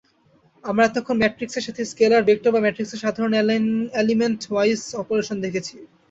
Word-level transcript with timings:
আমরা 0.63 0.83
এতক্ষন 0.85 1.17
ম্যাট্রিক্সের 1.19 1.65
সাথে 1.67 1.81
স্কেলার, 1.91 2.27
ভেক্টর 2.29 2.53
বা 2.53 2.63
ম্যাট্রিক্সের 2.63 3.03
সাধারন 3.03 3.33
এলিমেন্টওয়াইজ 4.01 4.81
অপারেশন 5.01 5.37
দেখেছি। 5.45 5.75